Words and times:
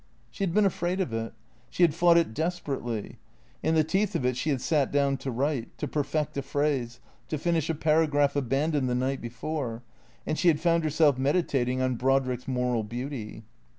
She 0.31 0.43
had 0.43 0.51
been 0.51 0.65
afraid 0.65 0.99
of 0.99 1.13
it. 1.13 1.31
She 1.69 1.83
had 1.83 1.93
fought 1.93 2.17
it 2.17 2.33
desperately. 2.33 3.19
In 3.61 3.75
the 3.75 3.83
teeth 3.83 4.15
of 4.15 4.25
it 4.25 4.35
she 4.35 4.49
had 4.49 4.59
sat 4.59 4.91
down 4.91 5.17
to 5.17 5.29
write, 5.29 5.77
to 5.77 5.87
perfect 5.87 6.35
a 6.37 6.41
phrase, 6.41 6.99
to 7.27 7.37
finish 7.37 7.69
a 7.69 7.75
paragraph 7.75 8.35
abandoned 8.35 8.89
the 8.89 8.95
night 8.95 9.21
before; 9.21 9.83
and 10.25 10.39
she 10.39 10.47
had 10.47 10.59
found 10.59 10.83
herself 10.83 11.19
meditating 11.19 11.81
on 11.83 11.97
Brodrick's 11.99 12.47
moral 12.47 12.81
beauty. 12.81 13.43